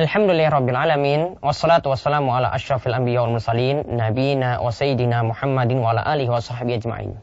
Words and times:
Alhamdulillahirrabbilalamin 0.00 1.44
Wassalatu 1.44 1.92
wassalamu 1.92 2.32
ala 2.32 2.48
ashrafil 2.56 2.96
anbiya 2.96 3.20
wal 3.20 3.36
mursalin 3.36 3.84
Nabina 3.84 4.56
wa 4.56 4.72
sayyidina 4.72 5.20
Muhammadin 5.28 5.76
wa 5.76 5.92
ala 5.92 6.00
alihi 6.00 6.32
wa 6.32 6.40
sahbihi 6.40 6.80
ajma'in. 6.80 7.20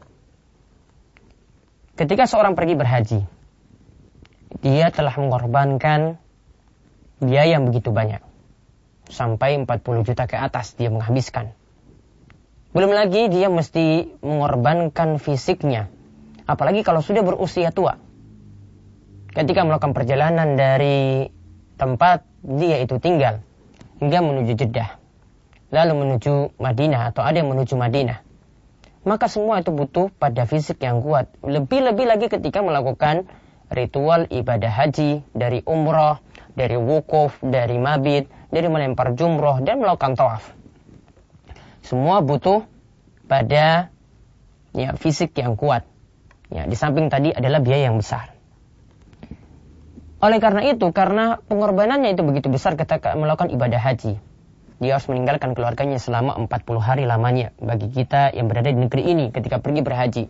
Ketika 1.98 2.30
seorang 2.30 2.54
pergi 2.54 2.78
berhaji 2.78 3.20
Dia 4.62 4.94
telah 4.94 5.10
mengorbankan 5.18 6.22
biaya 7.18 7.58
yang 7.58 7.66
begitu 7.66 7.90
banyak. 7.90 8.22
Sampai 9.10 9.58
40 9.58 10.06
juta 10.06 10.30
ke 10.30 10.38
atas 10.38 10.78
dia 10.78 10.86
menghabiskan. 10.94 11.50
Belum 12.70 12.94
lagi 12.94 13.26
dia 13.26 13.50
mesti 13.50 14.06
mengorbankan 14.22 15.18
fisiknya. 15.18 15.90
Apalagi 16.46 16.86
kalau 16.86 17.02
sudah 17.02 17.26
berusia 17.26 17.74
tua. 17.74 17.98
Ketika 19.34 19.66
melakukan 19.66 19.98
perjalanan 19.98 20.54
dari 20.54 21.26
tempat 21.78 22.26
dia 22.42 22.82
itu 22.82 22.98
tinggal 22.98 23.40
hingga 24.02 24.18
menuju 24.20 24.52
Jeddah 24.58 24.98
lalu 25.70 25.92
menuju 26.04 26.58
Madinah 26.58 27.14
atau 27.14 27.22
ada 27.22 27.38
yang 27.38 27.48
menuju 27.54 27.78
Madinah 27.78 28.20
maka 29.06 29.30
semua 29.30 29.62
itu 29.62 29.70
butuh 29.70 30.10
pada 30.10 30.44
fisik 30.44 30.82
yang 30.82 31.00
kuat 31.00 31.30
lebih-lebih 31.40 32.04
lagi 32.10 32.26
ketika 32.26 32.60
melakukan 32.60 33.30
ritual 33.70 34.26
ibadah 34.28 34.72
haji 34.74 35.22
dari 35.32 35.62
umroh 35.64 36.18
dari 36.58 36.74
wukuf, 36.74 37.38
dari 37.38 37.78
mabit, 37.78 38.26
dari 38.50 38.66
melempar 38.66 39.14
jumroh 39.14 39.62
dan 39.62 39.78
melakukan 39.78 40.18
tawaf. 40.18 40.42
Semua 41.86 42.18
butuh 42.18 42.66
pada 43.30 43.94
ya 44.74 44.90
fisik 44.98 45.38
yang 45.38 45.54
kuat. 45.54 45.86
Ya, 46.50 46.66
di 46.66 46.74
samping 46.74 47.06
tadi 47.12 47.30
adalah 47.30 47.62
biaya 47.62 47.92
yang 47.92 48.02
besar. 48.02 48.34
Oleh 50.18 50.42
karena 50.42 50.66
itu, 50.66 50.90
karena 50.90 51.38
pengorbanannya 51.46 52.10
itu 52.18 52.26
begitu 52.26 52.50
besar 52.50 52.74
ketika 52.74 53.14
melakukan 53.14 53.54
ibadah 53.54 53.78
haji. 53.78 54.18
Dia 54.78 54.98
harus 54.98 55.06
meninggalkan 55.10 55.54
keluarganya 55.54 55.98
selama 55.98 56.38
40 56.38 56.78
hari 56.78 57.02
lamanya 57.06 57.54
bagi 57.58 57.90
kita 57.90 58.34
yang 58.34 58.46
berada 58.46 58.70
di 58.70 58.78
negeri 58.78 59.02
ini 59.10 59.24
ketika 59.30 59.58
pergi 59.62 59.82
berhaji. 59.82 60.24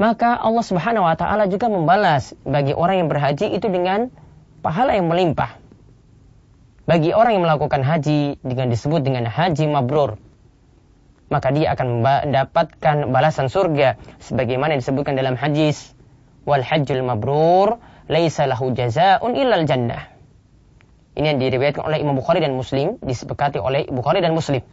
Maka 0.00 0.40
Allah 0.40 0.64
Subhanahu 0.64 1.04
wa 1.04 1.16
taala 1.16 1.48
juga 1.48 1.68
membalas 1.68 2.32
bagi 2.44 2.72
orang 2.72 3.04
yang 3.04 3.08
berhaji 3.12 3.52
itu 3.52 3.68
dengan 3.68 4.08
pahala 4.60 4.96
yang 4.96 5.08
melimpah. 5.08 5.56
Bagi 6.88 7.12
orang 7.12 7.36
yang 7.36 7.44
melakukan 7.44 7.84
haji 7.84 8.40
dengan 8.40 8.72
disebut 8.72 9.04
dengan 9.04 9.28
haji 9.28 9.68
mabrur, 9.68 10.16
maka 11.28 11.52
dia 11.52 11.76
akan 11.76 12.00
mendapatkan 12.00 12.96
balasan 13.12 13.52
surga 13.52 14.00
sebagaimana 14.24 14.80
disebutkan 14.80 15.12
dalam 15.12 15.36
hadis 15.36 15.92
wal 16.48 16.64
hajjul 16.64 17.04
mabrur 17.04 17.76
laisa 18.08 18.48
lahu 18.48 18.72
jazaa'un 18.72 19.36
illal 19.36 19.68
jannah. 19.68 20.08
Ini 21.14 21.34
yang 21.34 21.38
diriwayatkan 21.38 21.84
oleh 21.84 21.98
Imam 22.00 22.16
Bukhari 22.16 22.40
dan 22.40 22.56
Muslim, 22.56 22.96
disepakati 23.04 23.60
oleh 23.60 23.84
Bukhari 23.90 24.24
dan 24.24 24.32
Muslim. 24.32 24.64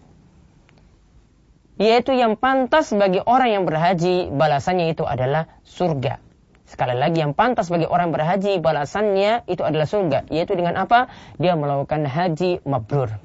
Yaitu 1.76 2.16
yang 2.16 2.40
pantas 2.40 2.96
bagi 2.96 3.20
orang 3.20 3.52
yang 3.52 3.64
berhaji, 3.68 4.32
balasannya 4.32 4.96
itu 4.96 5.04
adalah 5.04 5.52
surga. 5.68 6.24
Sekali 6.66 6.96
lagi 6.98 7.22
yang 7.22 7.36
pantas 7.36 7.68
bagi 7.68 7.86
orang 7.86 8.16
berhaji, 8.16 8.58
balasannya 8.64 9.44
itu 9.46 9.62
adalah 9.62 9.86
surga. 9.86 10.32
Yaitu 10.32 10.56
dengan 10.56 10.80
apa? 10.80 11.12
Dia 11.36 11.54
melakukan 11.60 12.08
haji 12.08 12.64
mabrur. 12.64 13.20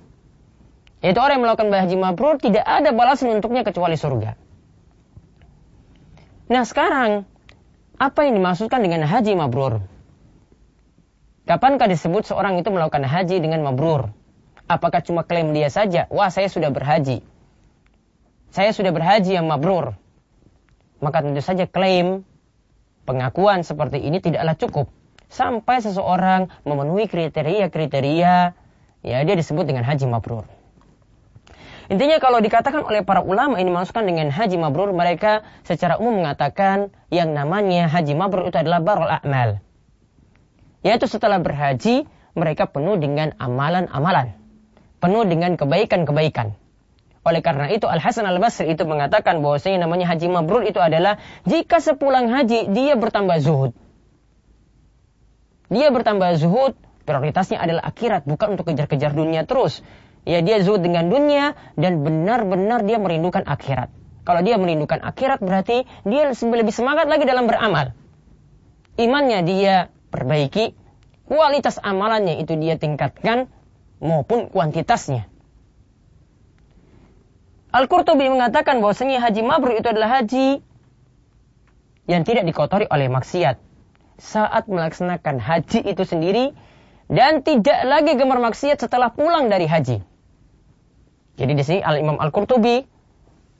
Yaitu 1.01 1.17
orang 1.23 1.41
yang 1.41 1.45
melakukan 1.49 1.73
haji 1.73 1.97
mabrur 1.97 2.37
tidak 2.37 2.67
ada 2.67 2.91
balasan 2.93 3.33
untuknya 3.39 3.65
kecuali 3.65 3.97
surga. 3.97 4.37
Nah 6.51 6.65
sekarang, 6.67 7.25
apa 7.97 8.21
yang 8.27 8.35
dimaksudkan 8.37 8.83
dengan 8.83 9.07
haji 9.07 9.39
mabrur? 9.39 9.81
Kapankah 11.51 11.91
disebut 11.91 12.31
seorang 12.31 12.63
itu 12.63 12.71
melakukan 12.71 13.03
haji 13.03 13.43
dengan 13.43 13.67
mabrur? 13.67 14.15
Apakah 14.71 15.03
cuma 15.03 15.27
klaim 15.27 15.51
dia 15.51 15.67
saja? 15.67 16.07
Wah, 16.07 16.31
saya 16.31 16.47
sudah 16.47 16.71
berhaji. 16.71 17.27
Saya 18.55 18.71
sudah 18.71 18.95
berhaji 18.95 19.35
yang 19.35 19.51
mabrur. 19.51 19.99
Maka 21.03 21.27
tentu 21.27 21.43
saja 21.43 21.67
klaim 21.67 22.23
pengakuan 23.03 23.67
seperti 23.67 23.99
ini 23.99 24.23
tidaklah 24.23 24.55
cukup. 24.55 24.87
Sampai 25.27 25.83
seseorang 25.83 26.55
memenuhi 26.63 27.11
kriteria-kriteria, 27.11 28.35
ya 29.03 29.19
dia 29.19 29.35
disebut 29.35 29.67
dengan 29.67 29.83
haji 29.83 30.07
mabrur. 30.07 30.47
Intinya 31.91 32.23
kalau 32.23 32.39
dikatakan 32.39 32.87
oleh 32.87 33.03
para 33.03 33.27
ulama 33.27 33.59
ini 33.59 33.75
dimaksudkan 33.75 34.07
dengan 34.07 34.31
haji 34.31 34.55
mabrur, 34.55 34.95
mereka 34.95 35.43
secara 35.67 35.99
umum 35.99 36.23
mengatakan 36.23 36.95
yang 37.11 37.35
namanya 37.35 37.91
haji 37.91 38.15
mabrur 38.15 38.47
itu 38.47 38.63
adalah 38.63 38.79
barul 38.79 39.11
a'mal 39.11 39.59
yaitu 40.81 41.07
setelah 41.09 41.41
berhaji, 41.41 42.09
mereka 42.33 42.69
penuh 42.71 42.97
dengan 42.97 43.37
amalan-amalan. 43.37 44.37
Penuh 45.01 45.25
dengan 45.25 45.57
kebaikan-kebaikan. 45.57 46.57
Oleh 47.21 47.45
karena 47.45 47.69
itu 47.69 47.85
Al-Hasan 47.85 48.25
Al-Basri 48.25 48.73
itu 48.73 48.89
mengatakan 48.89 49.45
bahwasanya 49.45 49.85
namanya 49.85 50.09
haji 50.09 50.33
mabrur 50.33 50.65
itu 50.65 50.81
adalah 50.81 51.21
jika 51.45 51.77
sepulang 51.81 52.33
haji 52.33 52.73
dia 52.73 52.97
bertambah 52.97 53.37
zuhud. 53.45 53.73
Dia 55.69 55.93
bertambah 55.93 56.41
zuhud, 56.41 56.75
prioritasnya 57.05 57.61
adalah 57.61 57.85
akhirat 57.93 58.25
bukan 58.25 58.57
untuk 58.57 58.73
kejar-kejar 58.73 59.13
dunia 59.13 59.45
terus. 59.45 59.85
Ya 60.25 60.41
dia 60.41 60.65
zuhud 60.65 60.81
dengan 60.81 61.13
dunia 61.13 61.57
dan 61.77 62.01
benar-benar 62.01 62.89
dia 62.89 62.97
merindukan 62.97 63.45
akhirat. 63.45 63.93
Kalau 64.25 64.41
dia 64.41 64.57
merindukan 64.57 65.01
akhirat 65.01 65.45
berarti 65.45 65.85
dia 66.09 66.33
lebih 66.33 66.73
semangat 66.73 67.05
lagi 67.09 67.25
dalam 67.29 67.49
beramal. 67.49 67.93
Imannya 68.97 69.41
dia 69.45 69.93
perbaiki, 70.11 70.75
kualitas 71.25 71.79
amalannya 71.81 72.43
itu 72.43 72.59
dia 72.59 72.77
tingkatkan 72.77 73.47
maupun 74.03 74.51
kuantitasnya. 74.51 75.31
Al-Qurtubi 77.71 78.27
mengatakan 78.27 78.83
bahwasanya 78.83 79.23
haji 79.23 79.47
mabrur 79.47 79.79
itu 79.79 79.87
adalah 79.87 80.21
haji 80.21 80.59
yang 82.11 82.27
tidak 82.27 82.43
dikotori 82.43 82.91
oleh 82.91 83.07
maksiat. 83.07 83.63
Saat 84.19 84.67
melaksanakan 84.67 85.39
haji 85.39 85.87
itu 85.87 86.03
sendiri 86.03 86.51
dan 87.07 87.47
tidak 87.47 87.79
lagi 87.87 88.19
gemar 88.19 88.43
maksiat 88.43 88.83
setelah 88.83 89.15
pulang 89.15 89.47
dari 89.47 89.71
haji. 89.71 90.03
Jadi 91.39 91.53
di 91.57 91.63
sini 91.63 91.81
Al-Imam 91.81 92.19
Al-Qurtubi 92.19 92.85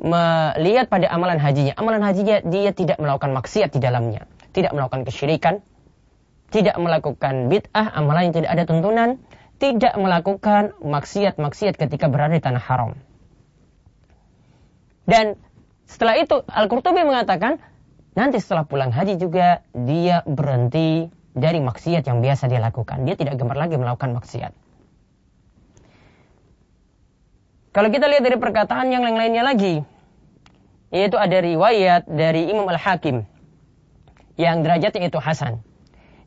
melihat 0.03 0.91
pada 0.91 1.07
amalan 1.07 1.39
hajinya. 1.39 1.79
Amalan 1.79 2.03
hajinya 2.03 2.43
dia 2.43 2.75
tidak 2.75 2.99
melakukan 2.99 3.31
maksiat 3.31 3.71
di 3.73 3.79
dalamnya. 3.79 4.27
Tidak 4.51 4.75
melakukan 4.75 5.07
kesyirikan, 5.07 5.63
tidak 6.51 6.77
melakukan 6.77 7.47
bid'ah, 7.47 7.95
amalan 7.95 8.31
yang 8.31 8.35
tidak 8.43 8.51
ada 8.51 8.65
tuntunan, 8.67 9.11
tidak 9.63 9.95
melakukan 9.95 10.75
maksiat-maksiat 10.83 11.79
ketika 11.79 12.11
berada 12.11 12.35
di 12.37 12.43
tanah 12.43 12.63
haram. 12.63 12.99
Dan 15.07 15.39
setelah 15.87 16.19
itu 16.19 16.43
Al-Qurtubi 16.47 17.07
mengatakan, 17.07 17.63
nanti 18.19 18.43
setelah 18.43 18.67
pulang 18.67 18.91
haji 18.91 19.19
juga 19.19 19.63
dia 19.75 20.27
berhenti 20.27 21.11
dari 21.35 21.63
maksiat 21.63 22.03
yang 22.07 22.19
biasa 22.19 22.51
dia 22.51 22.59
lakukan. 22.59 23.07
Dia 23.07 23.15
tidak 23.15 23.39
gemar 23.39 23.59
lagi 23.59 23.79
melakukan 23.79 24.19
maksiat. 24.19 24.53
Kalau 27.71 27.87
kita 27.95 28.11
lihat 28.11 28.27
dari 28.27 28.35
perkataan 28.35 28.91
yang 28.91 29.07
lain-lainnya 29.07 29.47
lagi, 29.47 29.87
yaitu 30.91 31.15
ada 31.15 31.39
riwayat 31.39 32.11
dari 32.11 32.51
Imam 32.51 32.67
Al-Hakim 32.67 33.23
yang 34.35 34.67
derajatnya 34.67 35.07
itu 35.07 35.23
Hasan 35.23 35.63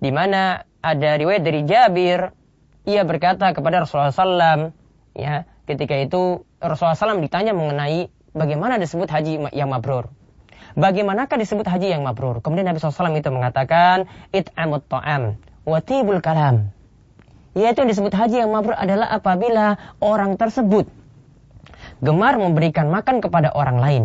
di 0.03 0.11
mana 0.11 0.67
ada 0.83 1.15
riwayat 1.15 1.47
dari 1.47 1.63
Jabir 1.63 2.35
ia 2.83 3.07
berkata 3.07 3.55
kepada 3.55 3.87
Rasulullah 3.87 4.11
SAW 4.11 4.75
ya 5.15 5.47
ketika 5.63 5.95
itu 5.95 6.43
Rasulullah 6.59 6.99
SAW 6.99 7.23
ditanya 7.23 7.55
mengenai 7.55 8.11
bagaimana 8.35 8.75
disebut 8.75 9.07
haji 9.07 9.47
yang 9.55 9.71
mabrur. 9.71 10.11
Bagaimanakah 10.75 11.39
disebut 11.39 11.63
haji 11.63 11.95
yang 11.95 12.03
mabrur? 12.03 12.43
Kemudian 12.43 12.67
Nabi 12.67 12.83
SAW 12.83 13.15
itu 13.15 13.31
mengatakan 13.31 14.11
it'amut 14.35 14.83
ta'am 14.91 15.39
watibul 15.63 16.19
kalam. 16.19 16.75
Yaitu 17.55 17.85
yang 17.85 17.91
disebut 17.93 18.11
haji 18.11 18.43
yang 18.43 18.51
mabrur 18.51 18.75
adalah 18.75 19.07
apabila 19.07 19.79
orang 20.03 20.35
tersebut 20.35 20.89
gemar 22.03 22.35
memberikan 22.35 22.91
makan 22.91 23.23
kepada 23.23 23.55
orang 23.55 23.77
lain. 23.79 24.03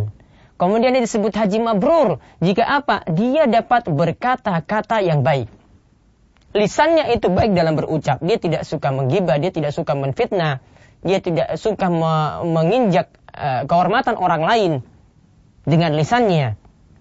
Kemudian 0.60 0.94
ini 0.94 1.08
disebut 1.08 1.34
haji 1.34 1.58
mabrur 1.58 2.22
jika 2.38 2.62
apa? 2.68 3.02
Dia 3.10 3.50
dapat 3.50 3.88
berkata-kata 3.90 5.02
yang 5.02 5.26
baik 5.26 5.57
lisannya 6.58 7.14
itu 7.14 7.30
baik 7.30 7.54
dalam 7.54 7.78
berucap. 7.78 8.18
Dia 8.18 8.36
tidak 8.42 8.66
suka 8.66 8.90
menggibah, 8.90 9.38
dia 9.38 9.54
tidak 9.54 9.70
suka 9.70 9.94
menfitnah, 9.94 10.58
dia 11.06 11.22
tidak 11.22 11.54
suka 11.54 11.86
me 11.86 12.42
menginjak 12.42 13.14
uh, 13.30 13.62
kehormatan 13.70 14.18
orang 14.18 14.42
lain 14.42 14.72
dengan 15.62 15.94
lisannya. 15.94 16.58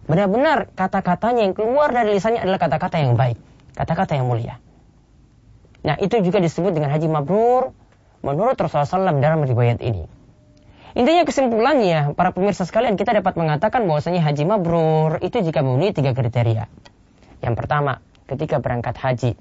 Benar-benar 0.07 0.71
kata-katanya 0.71 1.49
yang 1.49 1.55
keluar 1.57 1.91
dari 1.91 2.15
lisannya 2.15 2.39
adalah 2.39 2.61
kata-kata 2.61 3.01
yang 3.01 3.19
baik, 3.19 3.35
kata-kata 3.75 4.15
yang 4.15 4.29
mulia. 4.29 4.61
Nah, 5.83 5.99
itu 5.99 6.19
juga 6.23 6.39
disebut 6.39 6.71
dengan 6.71 6.93
haji 6.93 7.07
mabrur 7.11 7.75
menurut 8.23 8.55
Rasulullah 8.55 9.11
SAW 9.11 9.19
dalam 9.19 9.43
riwayat 9.43 9.83
ini. 9.83 10.07
Intinya 10.97 11.23
kesimpulannya, 11.29 12.17
para 12.17 12.33
pemirsa 12.33 12.65
sekalian, 12.65 12.97
kita 12.97 13.13
dapat 13.13 13.37
mengatakan 13.37 13.85
bahwasanya 13.85 14.23
haji 14.25 14.43
mabrur 14.49 15.21
itu 15.21 15.43
jika 15.45 15.61
memenuhi 15.61 15.93
tiga 15.93 16.17
kriteria. 16.17 16.65
Yang 17.45 17.53
pertama, 17.53 18.01
ketika 18.27 18.59
berangkat 18.61 18.95
haji. 18.99 19.33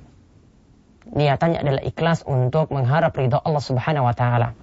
niatannya 1.07 1.63
adalah 1.63 1.83
ikhlas 1.87 2.27
untuk 2.27 2.75
mengharap 2.75 3.15
ridho 3.15 3.39
Allah 3.39 3.63
Subhanahu 3.63 4.11
wa 4.11 4.15
taala. 4.15 4.59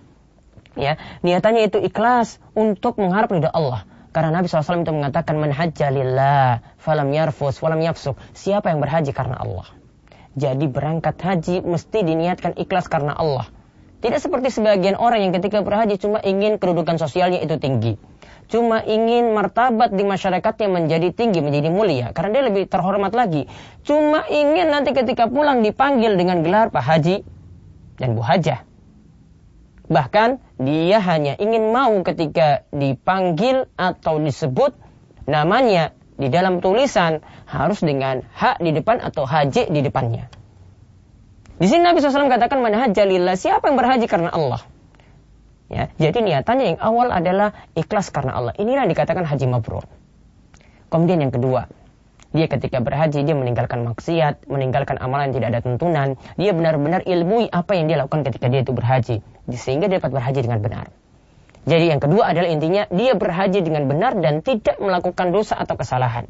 Ya, 0.76 1.00
niatannya 1.24 1.72
itu 1.72 1.80
ikhlas 1.80 2.44
untuk 2.52 3.00
mengharap 3.00 3.32
ridho 3.32 3.48
Allah. 3.48 3.88
Karena 4.14 4.30
Nabi 4.30 4.46
SAW 4.46 4.86
itu 4.86 4.94
mengatakan 4.94 5.42
man 5.42 5.56
lillah 5.56 6.62
falam 6.78 7.10
yarfus 7.16 7.58
falam 7.58 7.82
yafsuk. 7.82 8.20
Siapa 8.38 8.70
yang 8.70 8.84
berhaji 8.84 9.10
karena 9.16 9.40
Allah? 9.40 9.66
Jadi 10.38 10.66
berangkat 10.70 11.18
haji 11.18 11.66
mesti 11.66 12.00
diniatkan 12.06 12.58
ikhlas 12.58 12.90
karena 12.90 13.18
Allah. 13.18 13.50
Tidak 14.04 14.20
seperti 14.20 14.52
sebagian 14.52 15.00
orang 15.00 15.24
yang 15.24 15.34
ketika 15.34 15.64
berhaji 15.64 15.96
cuma 15.96 16.20
ingin 16.22 16.60
kedudukan 16.60 17.00
sosialnya 17.00 17.40
itu 17.40 17.56
tinggi. 17.58 17.96
Cuma 18.52 18.86
ingin 18.86 19.34
martabat 19.34 19.90
di 19.96 20.06
masyarakatnya 20.06 20.70
menjadi 20.70 21.10
tinggi, 21.10 21.42
menjadi 21.42 21.70
mulia. 21.74 22.08
Karena 22.14 22.40
dia 22.40 22.44
lebih 22.54 22.64
terhormat 22.70 23.12
lagi. 23.16 23.50
Cuma 23.82 24.28
ingin 24.30 24.70
nanti 24.70 24.94
ketika 24.94 25.26
pulang 25.26 25.66
dipanggil 25.66 26.14
dengan 26.14 26.46
gelar 26.46 26.70
Pak 26.70 26.84
Haji 26.86 27.26
dan 27.98 28.14
Bu 28.14 28.22
Hajah. 28.22 28.62
Bahkan 29.90 30.30
dia 30.64 30.98
hanya 31.04 31.34
ingin 31.38 31.74
mau 31.76 31.92
ketika 32.06 32.64
dipanggil 32.72 33.68
atau 33.76 34.22
disebut 34.22 34.74
namanya 35.28 35.92
di 36.16 36.30
dalam 36.30 36.62
tulisan 36.62 37.20
harus 37.50 37.82
dengan 37.82 38.22
hak 38.38 38.62
di 38.62 38.72
depan 38.72 39.02
atau 39.02 39.26
haji 39.26 39.68
di 39.70 39.82
depannya. 39.82 40.30
Di 41.58 41.68
sini 41.70 41.86
Nabi 41.86 42.02
SAW 42.02 42.32
katakan 42.32 42.60
mana 42.62 42.90
hajalillah 42.90 43.38
siapa 43.38 43.70
yang 43.70 43.78
berhaji 43.78 44.06
karena 44.10 44.34
Allah. 44.34 44.62
Ya, 45.74 45.90
jadi 45.98 46.22
niatannya 46.22 46.78
yang 46.78 46.80
awal 46.80 47.10
adalah 47.10 47.58
ikhlas 47.74 48.14
karena 48.14 48.38
Allah. 48.38 48.54
Inilah 48.62 48.86
yang 48.86 48.94
dikatakan 48.94 49.26
haji 49.26 49.50
mabrur. 49.50 49.90
Kemudian 50.94 51.26
yang 51.26 51.34
kedua, 51.34 51.66
dia 52.34 52.46
ketika 52.46 52.78
berhaji 52.82 53.26
dia 53.26 53.34
meninggalkan 53.34 53.82
maksiat, 53.82 54.46
meninggalkan 54.46 55.02
amalan 55.02 55.34
yang 55.34 55.36
tidak 55.42 55.50
ada 55.54 55.62
tuntunan. 55.66 56.10
Dia 56.38 56.54
benar-benar 56.54 57.06
ilmui 57.10 57.50
apa 57.50 57.74
yang 57.74 57.90
dia 57.90 57.98
lakukan 57.98 58.22
ketika 58.26 58.54
dia 58.54 58.62
itu 58.62 58.74
berhaji 58.74 59.26
sehingga 59.50 59.90
dia 59.90 59.98
dapat 59.98 60.14
berhaji 60.14 60.46
dengan 60.46 60.62
benar. 60.62 60.86
Jadi 61.64 61.86
yang 61.90 62.02
kedua 62.02 62.34
adalah 62.34 62.50
intinya 62.50 62.84
dia 62.90 63.16
berhaji 63.16 63.64
dengan 63.64 63.88
benar 63.88 64.18
dan 64.20 64.46
tidak 64.46 64.78
melakukan 64.78 65.34
dosa 65.34 65.58
atau 65.58 65.74
kesalahan. 65.74 66.30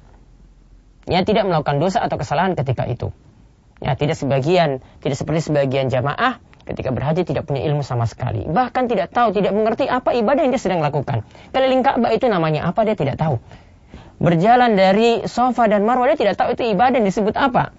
Ya 1.04 1.24
tidak 1.28 1.48
melakukan 1.48 1.84
dosa 1.84 2.00
atau 2.00 2.16
kesalahan 2.16 2.56
ketika 2.56 2.88
itu. 2.88 3.12
Ya 3.84 4.00
tidak 4.00 4.16
sebagian, 4.16 4.80
tidak 5.04 5.20
seperti 5.20 5.52
sebagian 5.52 5.92
jamaah 5.92 6.40
ketika 6.64 6.90
berhaji 6.92 7.28
tidak 7.28 7.48
punya 7.48 7.64
ilmu 7.68 7.84
sama 7.84 8.08
sekali. 8.08 8.48
Bahkan 8.48 8.88
tidak 8.88 9.12
tahu, 9.12 9.36
tidak 9.36 9.52
mengerti 9.52 9.88
apa 9.88 10.16
ibadah 10.16 10.42
yang 10.48 10.52
dia 10.56 10.62
sedang 10.62 10.80
lakukan. 10.80 11.28
Keliling 11.52 11.84
Ka'bah 11.84 12.12
itu 12.16 12.26
namanya 12.32 12.68
apa 12.72 12.88
dia 12.88 12.96
tidak 12.96 13.20
tahu. 13.20 13.40
Berjalan 14.24 14.80
dari 14.80 15.28
Sofa 15.28 15.68
dan 15.68 15.84
Marwah 15.84 16.08
dia 16.14 16.20
tidak 16.20 16.36
tahu 16.40 16.56
itu 16.56 16.64
ibadah 16.72 16.98
yang 17.00 17.08
disebut 17.08 17.36
apa. 17.36 17.76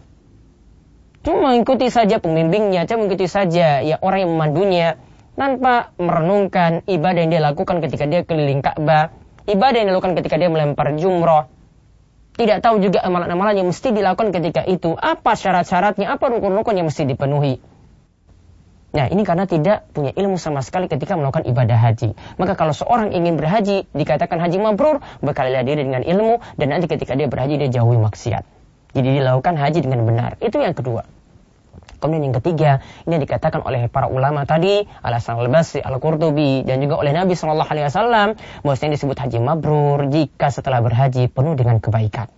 Cuma 1.25 1.48
mengikuti 1.48 1.88
saja 1.88 2.20
pembimbingnya, 2.20 2.84
cuma 2.84 3.08
mengikuti 3.08 3.25
saja 3.25 3.81
ya 3.81 3.96
orang 4.04 4.28
yang 4.28 4.32
memandunya, 4.36 4.88
tanpa 5.34 5.96
merenungkan 5.96 6.84
ibadah 6.84 7.20
yang 7.25 7.32
dia 7.32 7.42
lakukan 7.42 7.81
ketika 7.81 8.04
dia 8.04 8.20
keliling 8.28 8.60
Ka'bah, 8.60 9.08
ibadah 9.48 9.76
yang 9.81 9.88
dia 9.88 9.94
lakukan 9.96 10.20
ketika 10.20 10.36
dia 10.36 10.52
melempar 10.52 10.92
jumroh, 11.00 11.48
tidak 12.34 12.60
tahu 12.66 12.82
juga 12.82 13.00
amalan-amalan 13.06 13.62
yang 13.62 13.69
mesti 13.70 13.94
dilakukan 13.94 14.34
ketika 14.34 14.66
itu, 14.66 14.92
apa 14.98 15.38
syarat-syaratnya, 15.38 16.12
apa 16.12 16.25
rukun-rukun 16.28 16.75
yang 16.76 16.86
mesti 16.90 17.06
dipenuhi. 17.06 17.62
Nah, 18.94 19.11
ini 19.11 19.26
karena 19.26 19.43
tidak 19.43 19.91
punya 19.91 20.14
ilmu 20.14 20.38
sama 20.38 20.62
sekali 20.62 20.87
ketika 20.87 21.19
melakukan 21.19 21.43
ibadah 21.50 21.75
haji. 21.75 22.14
Maka 22.38 22.55
kalau 22.55 22.70
seorang 22.70 23.11
ingin 23.11 23.35
berhaji, 23.35 23.91
dikatakan 23.91 24.38
haji 24.38 24.62
mabrur, 24.62 25.02
berkalilah 25.19 25.67
diri 25.67 25.82
dengan 25.82 26.06
ilmu, 26.06 26.38
dan 26.55 26.70
nanti 26.70 26.87
ketika 26.87 27.19
dia 27.19 27.26
berhaji, 27.26 27.58
dia 27.58 27.75
jauhi 27.75 27.99
maksiat. 27.99 28.46
Jadi 28.94 29.19
dilakukan 29.19 29.58
haji 29.58 29.82
dengan 29.82 30.06
benar. 30.06 30.38
Itu 30.38 30.62
yang 30.62 30.79
kedua. 30.79 31.02
Kemudian 31.99 32.31
yang 32.31 32.37
ketiga, 32.38 32.87
ini 33.11 33.19
dikatakan 33.19 33.67
oleh 33.67 33.91
para 33.91 34.06
ulama 34.06 34.46
tadi, 34.46 34.87
Al-Hasan 35.02 35.43
al-Basri, 35.43 35.82
Al-Qurtubi, 35.82 36.62
dan 36.62 36.79
juga 36.79 37.02
oleh 37.02 37.11
Nabi 37.11 37.35
Shallallahu 37.35 37.67
Alaihi 37.67 37.91
Wasallam, 37.91 38.29
bahwasanya 38.62 38.94
disebut 38.94 39.17
haji 39.19 39.38
mabrur 39.43 40.06
jika 40.06 40.55
setelah 40.55 40.79
berhaji 40.79 41.26
penuh 41.26 41.58
dengan 41.58 41.82
kebaikan. 41.82 42.31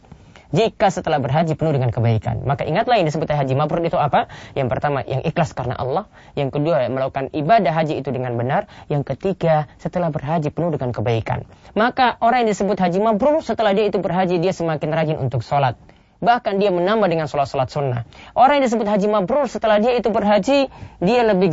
Jika 0.55 0.93
setelah 0.93 1.19
berhaji 1.19 1.59
penuh 1.59 1.75
dengan 1.75 1.91
kebaikan. 1.91 2.47
Maka 2.47 2.63
ingatlah 2.67 3.01
yang 3.01 3.07
disebut 3.07 3.27
haji 3.27 3.55
mabrur 3.59 3.83
itu 3.83 3.99
apa? 3.99 4.31
Yang 4.55 4.69
pertama, 4.71 5.03
yang 5.03 5.23
ikhlas 5.27 5.55
karena 5.55 5.75
Allah. 5.75 6.07
Yang 6.39 6.61
kedua, 6.61 6.87
melakukan 6.87 7.31
ibadah 7.35 7.73
haji 7.75 7.99
itu 7.99 8.11
dengan 8.15 8.35
benar. 8.39 8.71
Yang 8.87 9.15
ketiga, 9.15 9.67
setelah 9.83 10.15
berhaji 10.15 10.55
penuh 10.55 10.75
dengan 10.75 10.95
kebaikan. 10.95 11.47
Maka 11.75 12.19
orang 12.23 12.47
yang 12.47 12.51
disebut 12.55 12.79
haji 12.79 12.99
mabrur, 13.03 13.43
setelah 13.43 13.75
dia 13.75 13.91
itu 13.91 13.99
berhaji, 13.99 14.39
dia 14.39 14.55
semakin 14.55 14.89
rajin 14.95 15.19
untuk 15.19 15.43
sholat 15.43 15.75
Bahkan 16.17 16.57
dia 16.57 16.73
menambah 16.73 17.13
dengan 17.13 17.29
sholat-sholat 17.29 17.69
sunnah. 17.69 18.09
Orang 18.33 18.61
yang 18.61 18.65
disebut 18.73 18.89
haji 18.89 19.07
mabrur 19.13 19.45
setelah 19.53 19.77
dia 19.77 19.93
itu 19.93 20.09
berhaji, 20.09 20.73
dia 21.05 21.21
lebih 21.29 21.53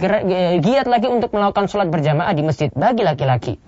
giat 0.64 0.88
lagi 0.88 1.12
untuk 1.12 1.36
melakukan 1.36 1.68
sholat 1.68 1.92
berjamaah 1.92 2.32
di 2.32 2.44
masjid 2.48 2.72
bagi 2.72 3.04
laki-laki. 3.04 3.60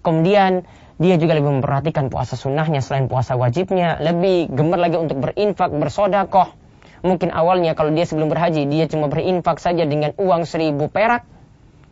Kemudian 0.00 0.64
dia 0.98 1.14
juga 1.16 1.38
lebih 1.38 1.62
memperhatikan 1.62 2.10
puasa 2.10 2.34
sunnahnya 2.34 2.82
selain 2.82 3.06
puasa 3.06 3.38
wajibnya. 3.38 3.98
Lebih 4.02 4.50
gemar 4.50 4.82
lagi 4.82 4.98
untuk 4.98 5.22
berinfak, 5.22 5.70
bersodakoh. 5.70 6.50
Mungkin 7.06 7.30
awalnya 7.30 7.78
kalau 7.78 7.94
dia 7.94 8.02
sebelum 8.02 8.26
berhaji, 8.26 8.66
dia 8.66 8.90
cuma 8.90 9.06
berinfak 9.06 9.62
saja 9.62 9.86
dengan 9.86 10.12
uang 10.18 10.42
seribu 10.44 10.90
perak. 10.90 11.22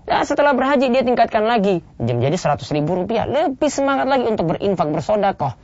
Nah, 0.06 0.23
setelah 0.26 0.55
berhaji 0.55 0.91
dia 0.91 1.03
tingkatkan 1.03 1.47
lagi 1.47 1.82
menjadi 1.99 2.35
seratus 2.35 2.70
ribu 2.75 2.99
rupiah. 2.99 3.26
Lebih 3.26 3.70
semangat 3.70 4.06
lagi 4.11 4.26
untuk 4.26 4.55
berinfak, 4.55 4.91
bersodakoh 4.91 5.55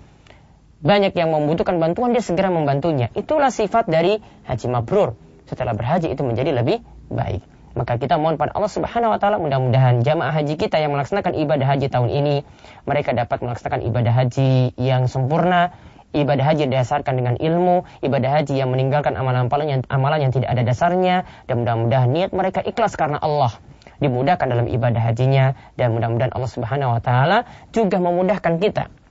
banyak 0.83 1.15
yang 1.15 1.31
membutuhkan 1.31 1.79
bantuan, 1.79 2.11
dia 2.11 2.21
segera 2.21 2.51
membantunya. 2.51 3.07
Itulah 3.15 3.55
sifat 3.55 3.87
dari 3.87 4.19
haji 4.51 4.67
mabrur. 4.67 5.15
Setelah 5.47 5.79
berhaji 5.79 6.11
itu 6.11 6.27
menjadi 6.27 6.51
lebih 6.51 6.83
baik. 7.07 7.47
Maka 7.73 7.97
kita 7.97 8.21
mohon 8.21 8.37
pada 8.37 8.53
Allah 8.53 8.69
Subhanahu 8.69 9.17
wa 9.17 9.19
taala 9.19 9.41
mudah-mudahan 9.41 10.05
jamaah 10.05 10.33
haji 10.33 10.61
kita 10.61 10.77
yang 10.77 10.93
melaksanakan 10.93 11.33
ibadah 11.33 11.67
haji 11.73 11.89
tahun 11.89 12.13
ini 12.13 12.37
mereka 12.85 13.17
dapat 13.17 13.41
melaksanakan 13.41 13.81
ibadah 13.89 14.13
haji 14.13 14.77
yang 14.77 15.09
sempurna, 15.09 15.73
ibadah 16.13 16.45
haji 16.45 16.69
didasarkan 16.69 17.17
dengan 17.17 17.35
ilmu, 17.41 17.89
ibadah 18.05 18.41
haji 18.41 18.61
yang 18.61 18.69
meninggalkan 18.69 19.17
amalan-amalan 19.17 19.67
yang, 19.67 19.81
amalan 19.89 20.29
yang 20.29 20.33
tidak 20.37 20.53
ada 20.53 20.63
dasarnya 20.65 21.25
dan 21.49 21.65
mudah-mudahan 21.65 22.09
niat 22.13 22.31
mereka 22.37 22.61
ikhlas 22.61 22.93
karena 22.93 23.17
Allah 23.17 23.57
dimudahkan 24.05 24.47
dalam 24.51 24.67
ibadah 24.69 25.01
hajinya. 25.01 25.57
Dan 25.79 25.97
mudah-mudahan 25.97 26.37
Allah 26.37 26.51
Subhanahu 26.53 26.95
wa 26.97 27.01
taala 27.01 27.49
juga 27.73 27.97
memudahkan 27.97 28.61
kita 28.61 29.02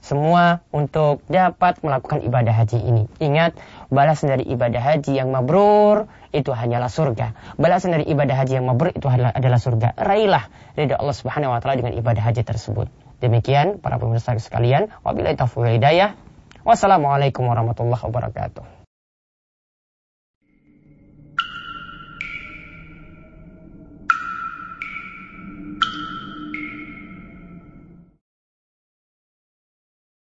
semua 0.00 0.64
untuk 0.70 1.20
dapat 1.26 1.82
melakukan 1.82 2.22
ibadah 2.22 2.54
haji 2.54 2.78
ini. 2.80 3.04
Ingat, 3.18 3.58
balasan 3.90 4.32
dari 4.32 4.46
ibadah 4.48 4.80
haji 4.80 5.18
yang 5.18 5.28
mabrur 5.34 6.06
itu 6.30 6.54
hanyalah 6.54 6.88
surga. 6.88 7.34
Balasan 7.58 7.96
dari 7.98 8.04
ibadah 8.06 8.36
haji 8.38 8.62
yang 8.62 8.66
mabrur 8.68 8.94
itu 8.94 9.06
adalah, 9.10 9.34
adalah 9.34 9.58
surga. 9.58 9.98
Raihlah 9.98 10.48
ridha 10.78 10.96
Allah 10.96 11.16
Subhanahu 11.16 11.52
wa 11.52 11.58
taala 11.58 11.82
dengan 11.82 11.94
ibadah 11.98 12.22
haji 12.22 12.42
tersebut. 12.46 12.86
Demikian 13.18 13.82
para 13.82 13.98
pemirsa 13.98 14.38
sekalian, 14.38 14.94
wabillahi 15.02 15.34
taufiq 15.34 15.66
hidayah. 15.66 16.14
Wassalamualaikum 16.62 17.48
warahmatullahi 17.48 18.02
wabarakatuh. 18.06 18.77